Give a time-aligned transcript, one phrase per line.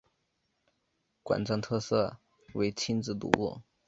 [1.21, 2.17] 馆藏特色
[2.55, 3.61] 为亲子读物。